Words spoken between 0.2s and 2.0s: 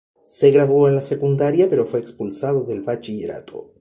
Se graduó en la secundaria, pero fue